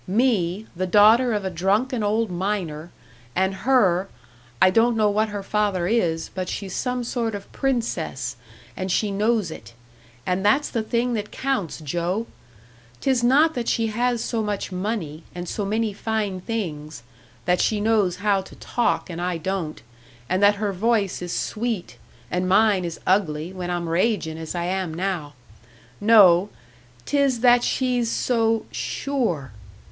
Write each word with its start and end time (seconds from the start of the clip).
Me, 0.07 0.65
the 0.75 0.87
daughter 0.87 1.31
of 1.31 1.45
a 1.45 1.51
drunken 1.51 2.01
old 2.01 2.31
miner, 2.31 2.89
and 3.35 3.53
her 3.53 4.09
I 4.59 4.71
don't 4.71 4.97
know 4.97 5.11
what 5.11 5.29
her 5.29 5.43
father 5.43 5.85
is, 5.85 6.31
but 6.33 6.49
she's 6.49 6.75
some 6.75 7.03
sort 7.03 7.35
of 7.35 7.51
princess, 7.51 8.35
and 8.75 8.91
she 8.91 9.11
knows 9.11 9.51
it. 9.51 9.75
And 10.25 10.43
that's 10.43 10.69
the 10.71 10.81
thing 10.81 11.13
that 11.13 11.29
counts, 11.29 11.77
Joe! 11.81 12.25
'Tis 12.99 13.23
not 13.23 13.53
that 13.53 13.67
she 13.69 13.89
has 13.93 14.23
so 14.23 14.41
much 14.41 14.71
money, 14.71 15.21
and 15.35 15.47
so 15.47 15.65
many 15.65 15.93
fine 15.93 16.41
things; 16.41 17.03
that 17.45 17.61
she 17.61 17.79
knows 17.79 18.15
how 18.15 18.41
to 18.41 18.55
talk, 18.55 19.07
and 19.07 19.21
I 19.21 19.37
don't, 19.37 19.83
and 20.27 20.41
that 20.41 20.55
her 20.55 20.73
voice 20.73 21.21
is 21.21 21.31
sweet, 21.31 21.97
and 22.31 22.49
mine 22.49 22.85
is 22.85 22.99
ugly, 23.05 23.53
when 23.53 23.69
I'm 23.69 23.87
ragin' 23.87 24.39
as 24.39 24.55
I 24.55 24.63
am 24.65 24.95
now. 24.95 25.35
No 25.99 26.49
'tis 27.05 27.41
that 27.41 27.63
she's 27.63 28.09
so 28.09 28.65
_sure! 28.73 29.51